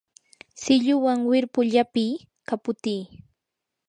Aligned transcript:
silluwan 0.61 1.19
wirpu 1.29 1.59
llapiy, 1.71 2.13
kaputiy 2.47 3.01